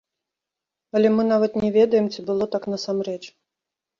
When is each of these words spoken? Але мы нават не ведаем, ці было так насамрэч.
Але 0.99 1.07
мы 1.17 1.25
нават 1.33 1.51
не 1.65 1.69
ведаем, 1.77 2.09
ці 2.15 2.25
было 2.29 2.43
так 2.55 2.63
насамрэч. 2.75 3.21